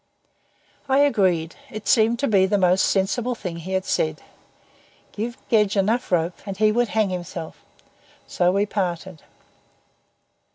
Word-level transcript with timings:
I 0.89 0.97
agreed. 1.01 1.57
It 1.69 1.87
seemed 1.87 2.17
to 2.21 2.27
be 2.27 2.47
the 2.47 2.57
most 2.57 2.85
sensible 2.85 3.35
thing 3.35 3.57
he 3.57 3.73
had 3.73 3.85
said. 3.85 4.19
Give 5.11 5.37
Gedge 5.47 5.77
enough 5.77 6.11
rope 6.11 6.39
and 6.43 6.57
he 6.57 6.71
would 6.71 6.87
hang 6.87 7.11
himself. 7.11 7.63
So 8.25 8.51
we 8.51 8.65
parted. 8.65 9.21